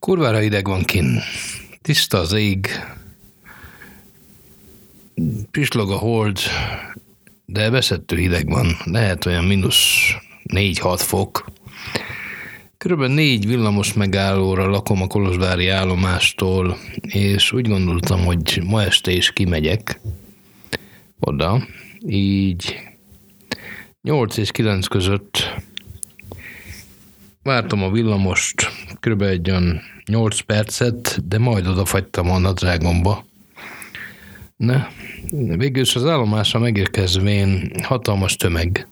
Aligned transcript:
Kurvára 0.00 0.38
hideg 0.38 0.66
van 0.66 0.82
kin. 0.82 1.20
Tiszta 1.82 2.18
az 2.18 2.32
ég. 2.32 2.68
Pislog 5.50 5.90
a 5.90 5.96
hold, 5.96 6.38
de 7.44 7.70
veszettő 7.70 8.16
hideg 8.16 8.48
van. 8.48 8.66
Lehet 8.84 9.26
olyan 9.26 9.44
mínusz 9.44 10.14
4-6 10.48 11.00
fok. 11.06 11.44
Körülbelül 12.76 13.14
négy 13.14 13.46
villamos 13.46 13.92
megállóra 13.92 14.66
lakom 14.66 15.02
a 15.02 15.06
Kolozsvári 15.06 15.68
állomástól, 15.68 16.78
és 17.00 17.52
úgy 17.52 17.68
gondoltam, 17.68 18.24
hogy 18.24 18.62
ma 18.64 18.82
este 18.82 19.10
is 19.12 19.32
kimegyek 19.32 20.00
oda, 21.18 21.66
így 22.06 22.78
8 24.02 24.36
és 24.36 24.50
9 24.50 24.86
között 24.86 25.54
vártam 27.42 27.82
a 27.82 27.90
villamost 27.90 28.68
kb. 29.00 29.22
egy 29.22 29.50
olyan 29.50 29.80
8 30.06 30.40
percet, 30.40 31.28
de 31.28 31.38
majd 31.38 31.66
odafagytam 31.66 32.30
a 32.30 32.38
nadrágomba. 32.38 33.24
Ne, 34.56 34.86
végül 35.56 35.82
is 35.82 35.96
az 35.96 36.06
állomásra 36.06 36.58
megérkezvén 36.58 37.72
hatalmas 37.82 38.36
tömeg. 38.36 38.88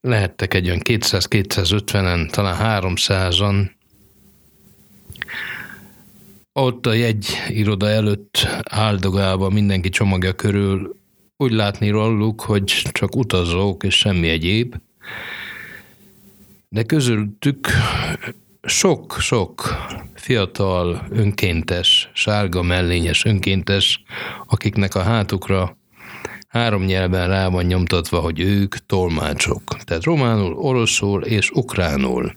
Lehettek 0.00 0.54
egy 0.54 0.66
olyan 0.66 0.80
200-250-en, 0.84 2.30
talán 2.30 2.82
300-an. 2.82 3.70
Ott 6.52 6.86
a 6.86 6.92
jegy 6.92 7.26
iroda 7.48 7.88
előtt 7.88 8.46
áldogálva 8.62 9.48
mindenki 9.48 9.88
csomagja 9.88 10.32
körül, 10.32 10.96
úgy 11.36 11.52
látni 11.52 11.88
róluk, 11.88 12.40
hogy 12.40 12.64
csak 12.92 13.16
utazók 13.16 13.82
és 13.82 13.94
semmi 13.94 14.28
egyéb. 14.28 14.74
De 16.74 16.82
közöttük 16.82 17.68
sok-sok 18.62 19.76
fiatal, 20.14 21.06
önkéntes, 21.10 22.10
sárga 22.14 22.62
mellényes 22.62 23.24
önkéntes, 23.24 24.02
akiknek 24.46 24.94
a 24.94 25.02
hátukra 25.02 25.76
három 26.48 26.84
nyelven 26.84 27.28
rá 27.28 27.48
van 27.48 27.64
nyomtatva, 27.64 28.20
hogy 28.20 28.40
ők 28.40 28.76
tolmácsok. 28.86 29.62
Tehát 29.84 30.04
románul, 30.04 30.54
oroszul 30.54 31.22
és 31.22 31.50
ukránul. 31.50 32.32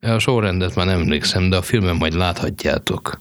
A 0.00 0.18
sorrendet 0.18 0.74
már 0.74 0.86
nem 0.86 1.00
emlékszem, 1.00 1.50
de 1.50 1.56
a 1.56 1.62
filmen 1.62 1.96
majd 1.96 2.12
láthatjátok. 2.12 3.20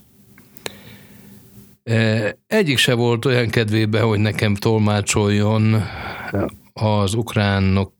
E, 1.83 2.37
egyik 2.47 2.77
se 2.77 2.93
volt 2.93 3.25
olyan 3.25 3.49
kedvében, 3.49 4.03
hogy 4.03 4.19
nekem 4.19 4.55
tolmácsoljon 4.55 5.83
az 6.73 7.13
ukránok 7.13 7.93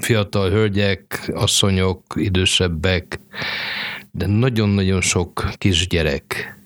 fiatal 0.00 0.50
hölgyek, 0.50 1.30
asszonyok, 1.34 2.02
idősebbek, 2.14 3.20
de 4.10 4.26
nagyon-nagyon 4.26 5.00
sok 5.00 5.44
kisgyerek. 5.58 6.56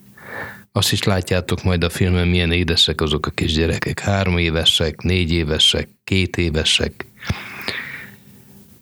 Azt 0.71 0.91
is 0.91 1.03
látjátok 1.03 1.63
majd 1.63 1.83
a 1.83 1.89
filmen, 1.89 2.27
milyen 2.27 2.51
édesek 2.51 3.01
azok 3.01 3.25
a 3.25 3.29
kisgyerekek. 3.29 3.99
Három 3.99 4.37
évesek, 4.37 5.01
négy 5.01 5.31
évesek, 5.31 5.89
két 6.03 6.37
évesek. 6.37 7.05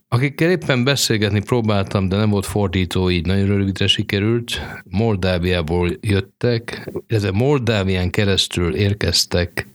Akikkel 0.09 0.49
éppen 0.49 0.83
beszélgetni 0.83 1.43
próbáltam, 1.43 2.09
de 2.09 2.15
nem 2.15 2.29
volt 2.29 2.45
fordító, 2.45 3.09
így 3.09 3.25
nagyon 3.25 3.45
rövidre 3.45 3.87
sikerült. 3.87 4.61
Moldáviából 4.83 5.89
jöttek, 6.01 6.91
illetve 7.07 7.31
Moldávián 7.31 8.09
keresztül 8.09 8.75
érkeztek 8.75 9.67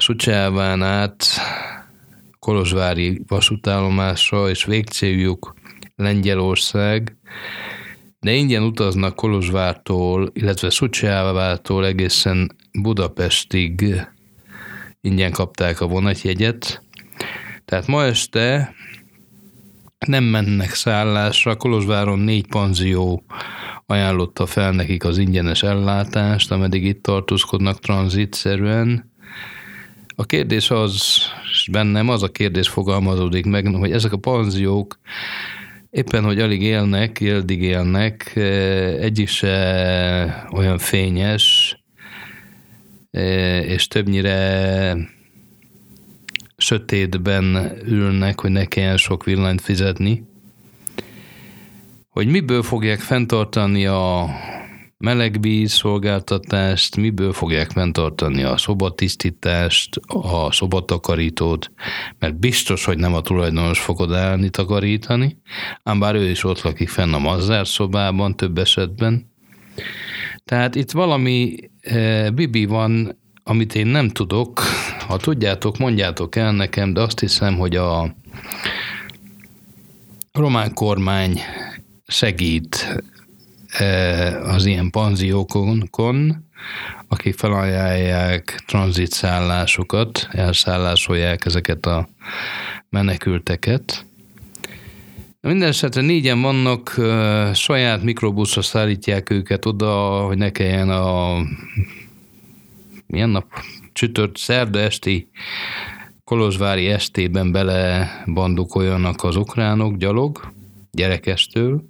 Sucsáván 0.00 0.82
át 0.82 1.24
Kolozsvári 2.48 3.22
vasútállomásra, 3.26 4.48
és 4.48 4.64
végcéljuk 4.64 5.54
Lengyelország, 5.96 7.16
de 8.20 8.32
ingyen 8.32 8.62
utaznak 8.62 9.16
Kolozsvártól, 9.16 10.30
illetve 10.32 10.70
Szucsávától 10.70 11.86
egészen 11.86 12.56
Budapestig 12.82 14.04
ingyen 15.00 15.32
kapták 15.32 15.80
a 15.80 15.86
vonatjegyet. 15.86 16.82
Tehát 17.64 17.86
ma 17.86 18.04
este 18.04 18.74
nem 20.06 20.24
mennek 20.24 20.70
szállásra, 20.70 21.56
Kolozsváron 21.56 22.18
négy 22.18 22.46
panzió 22.46 23.24
ajánlotta 23.86 24.46
fel 24.46 24.72
nekik 24.72 25.04
az 25.04 25.18
ingyenes 25.18 25.62
ellátást, 25.62 26.50
ameddig 26.50 26.84
itt 26.84 27.02
tartózkodnak 27.02 27.78
tranzitszerűen. 27.78 29.12
A 30.16 30.24
kérdés 30.24 30.70
az, 30.70 31.22
és 31.68 31.74
bennem 31.74 32.08
az 32.08 32.22
a 32.22 32.28
kérdés 32.28 32.68
fogalmazódik 32.68 33.44
meg, 33.44 33.66
hogy 33.66 33.92
ezek 33.92 34.12
a 34.12 34.16
panziók 34.16 34.98
éppen, 35.90 36.24
hogy 36.24 36.40
alig 36.40 36.62
élnek, 36.62 37.20
éldig 37.20 37.62
élnek, 37.62 38.36
egyik 39.00 39.28
se 39.28 40.46
olyan 40.52 40.78
fényes, 40.78 41.76
és 43.66 43.86
többnyire 43.88 44.96
sötétben 46.56 47.72
ülnek, 47.84 48.40
hogy 48.40 48.50
ne 48.50 48.64
kelljen 48.64 48.96
sok 48.96 49.24
villanyt 49.24 49.60
fizetni. 49.60 50.24
Hogy 52.08 52.26
miből 52.26 52.62
fogják 52.62 53.00
fenntartani 53.00 53.86
a 53.86 54.28
melegvíz 54.98 55.72
szolgáltatást, 55.72 56.96
miből 56.96 57.32
fogják 57.32 57.70
fenntartani 57.70 58.42
a 58.42 58.56
szobatisztítást, 58.56 59.96
a 60.06 60.52
szobatakarítót, 60.52 61.70
mert 62.18 62.38
biztos, 62.38 62.84
hogy 62.84 62.98
nem 62.98 63.14
a 63.14 63.20
tulajdonos 63.20 63.80
fogod 63.80 64.12
állni 64.12 64.50
takarítani, 64.50 65.38
ám 65.82 65.98
bár 65.98 66.14
ő 66.14 66.30
is 66.30 66.44
ott 66.44 66.62
lakik 66.62 66.88
fenn 66.88 67.12
a 67.12 67.18
mazzár 67.18 67.66
szobában 67.66 68.36
több 68.36 68.58
esetben. 68.58 69.30
Tehát 70.44 70.74
itt 70.74 70.90
valami 70.90 71.56
e, 71.80 72.30
bibi 72.30 72.66
van, 72.66 73.18
amit 73.42 73.74
én 73.74 73.86
nem 73.86 74.08
tudok. 74.08 74.60
Ha 75.06 75.16
tudjátok, 75.16 75.78
mondjátok 75.78 76.36
el 76.36 76.52
nekem, 76.52 76.92
de 76.92 77.00
azt 77.00 77.20
hiszem, 77.20 77.56
hogy 77.56 77.76
a 77.76 78.14
román 80.32 80.74
kormány 80.74 81.40
segít 82.06 83.02
az 84.42 84.64
ilyen 84.64 84.90
panziókon, 84.90 85.90
akik 87.08 87.34
felajánlják 87.34 88.62
tranzitszállásokat, 88.66 90.28
elszállásolják 90.30 91.44
ezeket 91.44 91.86
a 91.86 92.08
menekülteket. 92.88 94.06
Minden 95.40 95.68
esetre 95.68 96.00
négyen 96.00 96.40
vannak, 96.40 97.00
saját 97.54 98.02
mikrobuszra 98.02 98.62
szállítják 98.62 99.30
őket 99.30 99.66
oda, 99.66 100.20
hogy 100.20 100.36
ne 100.36 100.50
kelljen 100.50 100.90
a 100.90 101.36
milyen 103.06 103.28
nap? 103.28 103.44
Csütört, 103.92 104.36
szerda 104.36 104.78
esti 104.78 105.30
Kolozsvári 106.24 106.86
estében 106.86 107.52
bele 107.52 108.10
bandukoljanak 108.34 109.24
az 109.24 109.36
ukránok 109.36 109.96
gyalog, 109.96 110.52
gyerekestől, 110.98 111.82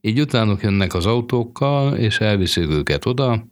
így 0.00 0.20
utánuk 0.20 0.62
jönnek 0.62 0.94
az 0.94 1.06
autókkal, 1.06 1.96
és 1.96 2.18
elviszik 2.18 2.68
őket 2.68 3.06
oda, 3.06 3.46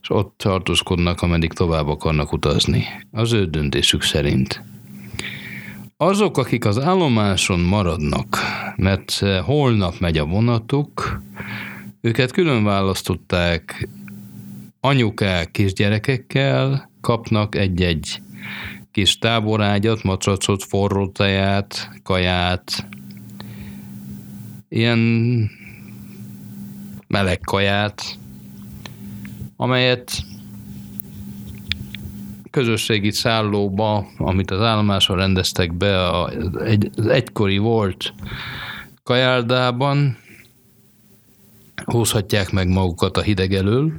és 0.00 0.10
ott 0.10 0.34
tartózkodnak, 0.36 1.22
ameddig 1.22 1.52
tovább 1.52 1.86
akarnak 1.86 2.32
utazni. 2.32 2.84
Az 3.10 3.32
ő 3.32 3.44
döntésük 3.44 4.02
szerint. 4.02 4.62
Azok, 5.96 6.38
akik 6.38 6.64
az 6.64 6.78
állomáson 6.78 7.60
maradnak, 7.60 8.38
mert 8.76 9.24
holnap 9.44 9.98
megy 9.98 10.18
a 10.18 10.24
vonatuk, 10.24 11.20
őket 12.00 12.32
külön 12.32 12.64
választották 12.64 13.88
anyukák 14.80 15.50
kisgyerekekkel, 15.50 16.90
kapnak 17.00 17.54
egy-egy 17.54 18.22
kis 18.90 19.18
táborágyat, 19.18 20.02
matracot, 20.02 20.64
forró 20.64 21.08
teját, 21.08 21.90
kaját, 22.02 22.86
ilyen 24.74 24.98
meleg 27.06 27.40
kaját, 27.40 28.02
amelyet 29.56 30.12
közösségi 32.50 33.10
szállóba, 33.10 34.06
amit 34.18 34.50
az 34.50 34.60
állomáson 34.60 35.16
rendeztek 35.16 35.74
be, 35.74 36.08
a, 36.08 36.30
egy, 36.64 36.90
az 36.96 37.06
egykori 37.06 37.58
volt 37.58 38.14
kajáldában, 39.02 40.16
húzhatják 41.84 42.52
meg 42.52 42.68
magukat 42.68 43.16
a 43.16 43.22
hideg 43.22 43.54
elől, 43.54 43.92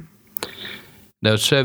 de 1.18 1.32
ott 1.32 1.40
se 1.40 1.62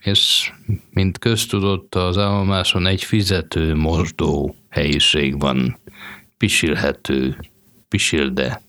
és 0.00 0.52
mint 0.90 1.18
köztudott 1.18 1.94
az 1.94 2.18
állomáson 2.18 2.86
egy 2.86 3.04
fizető 3.04 3.74
mosdó 3.74 4.54
helyiség 4.68 5.40
van, 5.40 5.78
pisilhető 6.36 7.36
pisilde. 7.92 8.62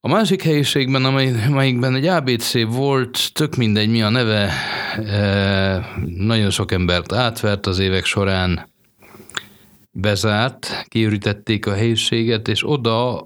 A 0.00 0.08
másik 0.08 0.42
helyiségben, 0.42 1.04
amely, 1.04 1.44
amelyikben 1.46 1.94
egy 1.94 2.06
ABC 2.06 2.64
volt, 2.66 3.32
tök 3.32 3.56
mindegy 3.56 3.88
mi 3.88 4.02
a 4.02 4.08
neve, 4.08 4.50
e, 4.96 5.96
nagyon 6.16 6.50
sok 6.50 6.72
embert 6.72 7.12
átvert 7.12 7.66
az 7.66 7.78
évek 7.78 8.04
során. 8.04 8.68
bezárt, 9.90 10.84
kiürítették 10.88 11.66
a 11.66 11.74
helyiséget, 11.74 12.48
és 12.48 12.68
oda 12.68 13.16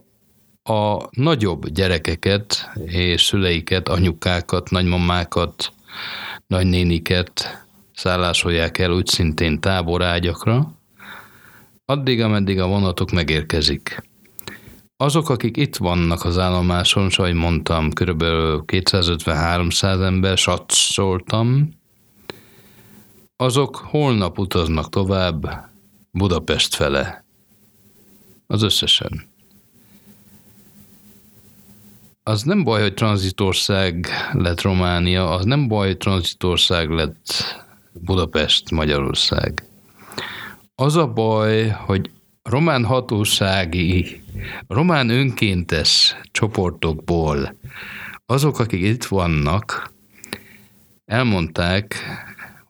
a 0.63 1.09
nagyobb 1.11 1.69
gyerekeket 1.69 2.71
és 2.85 3.23
szüleiket, 3.23 3.89
anyukákat, 3.89 4.71
nagymamákat, 4.71 5.73
nagynéniket 6.47 7.65
szállásolják 7.95 8.79
el 8.79 8.91
úgy 8.91 9.07
szintén 9.07 9.61
táborágyakra, 9.61 10.73
addig, 11.85 12.21
ameddig 12.21 12.61
a 12.61 12.67
vonatok 12.67 13.11
megérkezik. 13.11 14.11
Azok, 15.03 15.29
akik 15.29 15.57
itt 15.57 15.77
vannak 15.77 16.25
az 16.25 16.39
állomáson, 16.39 17.07
és 17.07 17.19
ahogy 17.19 17.35
mondtam, 17.35 17.91
kb. 17.91 18.23
250-300 18.23 20.03
ember, 20.03 20.39
satszoltam, 20.39 21.69
azok 23.37 23.77
holnap 23.77 24.39
utaznak 24.39 24.89
tovább 24.89 25.71
Budapest 26.11 26.75
fele. 26.75 27.25
Az 28.47 28.63
összesen. 28.63 29.31
Az 32.23 32.43
nem 32.43 32.65
baj, 32.65 32.83
hogy 32.83 32.95
tranzitország 32.95 34.07
lett 34.33 34.61
Románia, 34.61 35.31
az 35.31 35.45
nem 35.45 35.69
baj, 35.69 35.87
hogy 35.87 35.97
tranzitország 35.97 36.91
lett 36.91 37.45
Budapest, 37.93 38.71
Magyarország. 38.71 39.65
Az 40.75 40.97
a 40.97 41.07
baj, 41.07 41.69
hogy 41.69 42.11
román 42.43 42.85
hatósági, 42.85 44.21
román 44.67 45.09
önkéntes 45.09 46.17
csoportokból 46.31 47.57
azok, 48.27 48.59
akik 48.59 48.81
itt 48.81 49.05
vannak, 49.05 49.93
elmondták, 51.05 51.97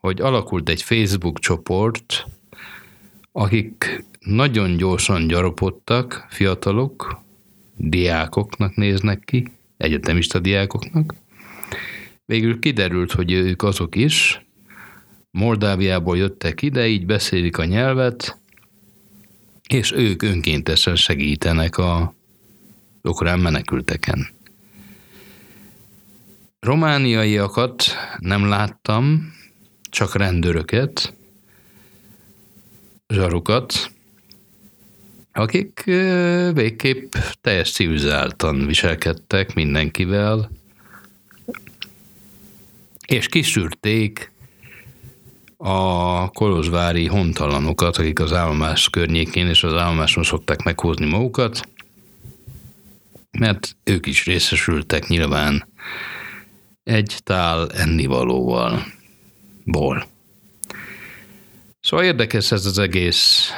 hogy 0.00 0.20
alakult 0.20 0.68
egy 0.68 0.82
Facebook 0.82 1.38
csoport, 1.38 2.24
akik 3.32 4.04
nagyon 4.20 4.76
gyorsan 4.76 5.26
gyarapodtak, 5.26 6.26
fiatalok, 6.28 7.20
diákoknak 7.76 8.74
néznek 8.74 9.20
ki, 9.24 9.48
egyetemista 9.76 10.38
diákoknak. 10.38 11.14
Végül 12.24 12.58
kiderült, 12.58 13.12
hogy 13.12 13.32
ők 13.32 13.62
azok 13.62 13.96
is, 13.96 14.46
Moldáviából 15.30 16.16
jöttek 16.16 16.62
ide, 16.62 16.86
így 16.86 17.06
beszélik 17.06 17.58
a 17.58 17.64
nyelvet, 17.64 18.41
és 19.68 19.92
ők 19.92 20.22
önkéntesen 20.22 20.96
segítenek 20.96 21.76
a 21.76 22.14
ukrán 23.02 23.38
menekülteken. 23.38 24.28
Romániaiakat 26.60 27.84
nem 28.18 28.48
láttam, 28.48 29.32
csak 29.82 30.14
rendőröket, 30.14 31.14
zsarukat, 33.08 33.90
akik 35.32 35.82
végképp 36.52 37.14
teljes 37.40 37.72
civilizáltan 37.72 38.66
viselkedtek 38.66 39.54
mindenkivel, 39.54 40.50
és 43.06 43.26
kisürték 43.26 44.31
a 45.64 46.28
kolozsvári 46.28 47.06
hontalanokat, 47.06 47.96
akik 47.96 48.20
az 48.20 48.32
állomás 48.32 48.90
környékén 48.90 49.46
és 49.46 49.62
az 49.62 49.74
állomáson 49.74 50.22
szokták 50.22 50.62
meghúzni 50.62 51.06
magukat, 51.06 51.68
mert 53.38 53.76
ők 53.84 54.06
is 54.06 54.24
részesültek 54.24 55.06
nyilván 55.06 55.68
egy 56.82 57.16
tál 57.24 57.70
ennivalóval, 57.70 58.84
ból. 59.64 60.06
Szóval 61.80 62.06
érdekes 62.06 62.52
ez 62.52 62.66
az 62.66 62.78
egész, 62.78 63.50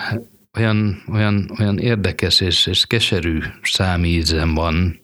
olyan, 0.59 1.03
olyan, 1.13 1.51
olyan 1.59 1.79
érdekes 1.79 2.41
és, 2.41 2.67
és 2.67 2.87
keserű 2.87 3.39
számízem 3.63 4.55
van, 4.55 5.01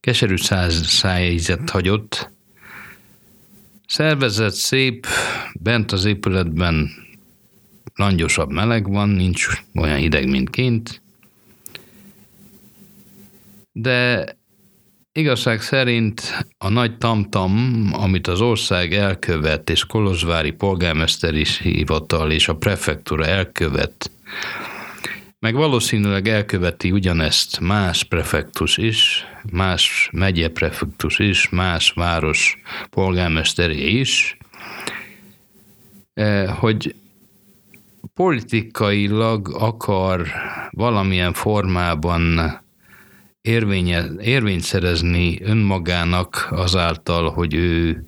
keserű 0.00 0.36
szájízet 0.36 1.70
hagyott, 1.70 2.30
Szervezett, 3.92 4.52
szép, 4.52 5.06
bent 5.60 5.92
az 5.92 6.04
épületben 6.04 6.90
langyosabb 7.94 8.50
meleg 8.50 8.90
van, 8.90 9.08
nincs 9.08 9.48
olyan 9.74 9.96
hideg, 9.96 10.28
mint 10.28 10.50
kint. 10.50 11.02
De 13.72 14.24
igazság 15.12 15.60
szerint 15.60 16.46
a 16.58 16.68
nagy 16.68 16.98
tamtam, 16.98 17.86
amit 17.92 18.26
az 18.26 18.40
ország 18.40 18.94
elkövet, 18.94 19.70
és 19.70 19.84
Kolozsvári 19.84 20.50
polgármesteri 20.50 21.44
hivatal 21.62 22.30
és 22.30 22.48
a 22.48 22.56
prefektúra 22.56 23.24
elkövet, 23.24 24.10
meg 25.42 25.54
valószínűleg 25.54 26.28
elköveti 26.28 26.90
ugyanezt 26.90 27.60
más 27.60 28.04
prefektus 28.04 28.76
is, 28.76 29.26
más 29.52 30.08
megye 30.12 30.48
prefektus 30.48 31.18
is, 31.18 31.48
más 31.48 31.90
város 31.90 32.60
polgármesteré 32.90 33.88
is, 33.88 34.36
hogy 36.58 36.94
politikailag 38.14 39.54
akar 39.58 40.26
valamilyen 40.70 41.32
formában 41.32 42.52
érvénye, 43.40 44.04
érvényt 44.20 44.62
szerezni 44.62 45.42
önmagának 45.42 46.48
azáltal, 46.50 47.30
hogy 47.30 47.54
ő 47.54 48.04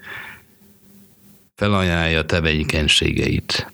felajánlja 1.55 2.25
tevékenységeit. 2.25 3.74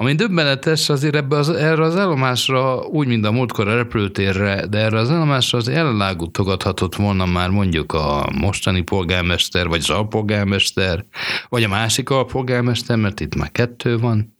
Ami 0.00 0.14
döbbenetes, 0.14 0.88
azért 0.88 1.14
ebbe 1.14 1.36
az, 1.36 1.48
erre 1.48 1.82
az 1.82 1.96
állomásra, 1.96 2.76
úgy, 2.76 3.06
mint 3.06 3.24
a 3.24 3.32
múltkor 3.32 3.68
a 3.68 3.74
repülőtérre, 3.74 4.66
de 4.66 4.78
erre 4.78 4.98
az 4.98 5.10
állomásra 5.10 5.58
az 5.58 5.68
ellágutogathatott 5.68 6.94
volna 6.94 7.26
már 7.26 7.50
mondjuk 7.50 7.92
a 7.92 8.30
mostani 8.34 8.82
polgármester, 8.82 9.68
vagy 9.68 9.78
az 9.78 9.90
alpolgármester, 9.90 11.04
vagy 11.48 11.62
a 11.62 11.68
másik 11.68 12.10
alpolgármester, 12.10 12.96
mert 12.96 13.20
itt 13.20 13.34
már 13.34 13.52
kettő 13.52 13.98
van. 13.98 14.36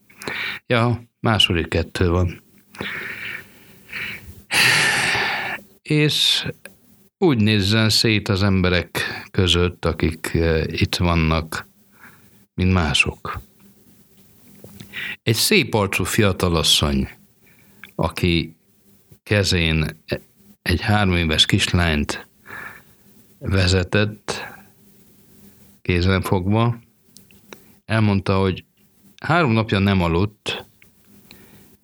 Ja, 0.66 1.02
második 1.20 1.68
kettő 1.68 2.08
van. 2.08 2.42
És 5.82 6.46
úgy 7.18 7.38
nézzen 7.38 7.88
szét 7.88 8.28
az 8.28 8.42
emberek 8.42 9.22
között, 9.30 9.84
akik 9.84 10.30
eh, 10.34 10.62
itt 10.66 10.96
vannak, 10.96 11.68
mint 12.54 12.72
mások. 12.72 13.46
Egy 15.22 15.34
szép 15.34 15.74
arcú 15.74 16.04
fiatalasszony, 16.04 17.08
aki 17.94 18.56
kezén 19.22 19.86
egy 20.62 20.80
három 20.80 21.14
éves 21.14 21.46
kislányt 21.46 22.28
vezetett, 23.38 24.42
kézen 25.82 26.22
fogva, 26.22 26.78
elmondta, 27.84 28.38
hogy 28.38 28.64
három 29.22 29.52
napja 29.52 29.78
nem 29.78 30.02
aludt, 30.02 30.64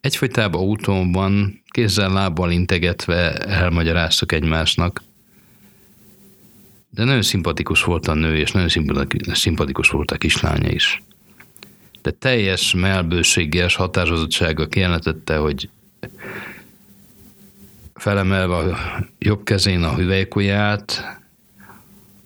egyfolytában 0.00 0.62
úton 0.62 1.12
van, 1.12 1.62
kézzel, 1.70 2.12
lábbal 2.12 2.50
integetve 2.50 3.32
elmagyaráztak 3.36 4.32
egymásnak, 4.32 5.02
de 6.90 7.04
nagyon 7.04 7.22
szimpatikus 7.22 7.82
volt 7.82 8.06
a 8.06 8.14
nő, 8.14 8.36
és 8.36 8.52
nagyon 8.52 8.68
szimpatikus 9.34 9.88
volt 9.88 10.10
a 10.10 10.16
kislánya 10.16 10.70
is 10.70 11.02
de 12.04 12.10
teljes 12.10 12.74
melbőséggel 12.74 13.64
és 13.64 13.74
határozottsága 13.74 14.66
kijelentette, 14.66 15.36
hogy 15.36 15.68
felemelve 17.94 18.56
a 18.56 18.78
jobb 19.18 19.44
kezén 19.44 19.82
a 19.82 19.94
hüvelykujját, 19.94 21.04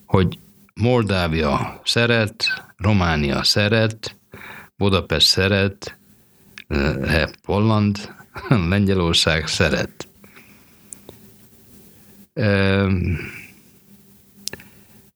hogy 0.05 0.39
Moldávia 0.75 1.81
szeret, 1.85 2.65
Románia 2.77 3.43
szeret, 3.43 4.17
Budapest 4.77 5.27
szeret, 5.27 5.99
Holland, 7.43 8.15
Lengyelország 8.71 9.47
szeret. 9.47 10.09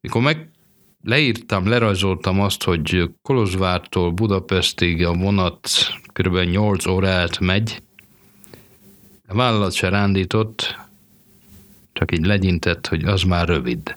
Mikor 0.00 0.22
meg 0.22 0.50
leírtam, 1.02 1.68
lerajzoltam 1.68 2.40
azt, 2.40 2.62
hogy 2.62 3.10
Kolozsvártól 3.22 4.10
Budapestig 4.10 5.04
a 5.04 5.12
vonat 5.12 5.68
kb. 6.12 6.36
8 6.36 6.86
órát 6.86 7.38
megy. 7.38 7.82
A 9.26 9.34
vállalat 9.34 9.72
se 9.72 9.88
rándított, 9.88 10.76
csak 11.92 12.12
így 12.12 12.26
legyintett, 12.26 12.86
hogy 12.86 13.04
az 13.04 13.22
már 13.22 13.48
rövid. 13.48 13.96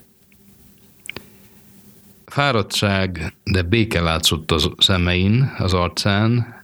Fáradtság, 2.26 3.34
de 3.44 3.62
béke 3.62 4.00
látszott 4.00 4.50
az 4.50 4.70
szemein, 4.78 5.52
az 5.58 5.74
arcán, 5.74 6.54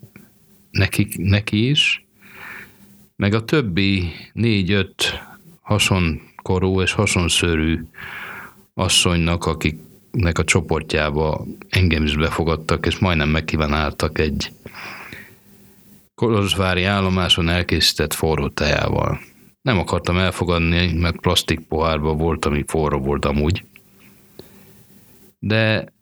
neki, 0.71 1.09
neki 1.17 1.69
is, 1.69 2.07
meg 3.17 3.35
a 3.35 3.45
többi 3.45 4.13
négy-öt 4.33 5.21
hasonkorú 5.61 6.81
és 6.81 6.93
hasonszörű 6.93 7.85
asszonynak, 8.75 9.47
akik 9.47 9.79
nek 10.13 10.39
a 10.39 10.45
csoportjába 10.45 11.47
engem 11.69 12.05
is 12.05 12.17
befogadtak, 12.17 12.87
és 12.87 12.99
majdnem 12.99 13.29
megkívánáltak 13.29 14.19
egy 14.19 14.53
Kolozsvári 16.15 16.85
állomáson 16.85 17.49
elkészített 17.49 18.15
forró 18.15 18.49
tejával. 18.49 19.21
Nem 19.63 19.79
akartam 19.79 20.19
elfogadni, 20.19 20.93
mert 20.93 21.21
plastik 21.21 21.61
pohárba 21.61 22.15
volt, 22.15 22.45
ami 22.45 22.65
forró 22.67 22.99
volt 22.99 23.25
amúgy. 23.25 23.65
De 25.39 25.93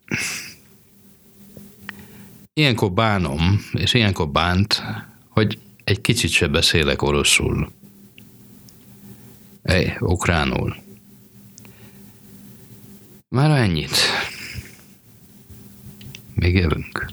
ilyenkor 2.52 2.92
bánom, 2.92 3.60
és 3.72 3.94
ilyenkor 3.94 4.28
bánt, 4.28 4.82
hogy 5.28 5.58
egy 5.84 6.00
kicsit 6.00 6.30
se 6.30 6.48
beszélek 6.48 7.02
oroszul. 7.02 7.72
Ej, 9.62 9.96
ukránul. 10.00 10.76
Már 13.30 13.50
ennyit. 13.50 13.96
Még 16.34 16.54
jövünk. 16.54 17.06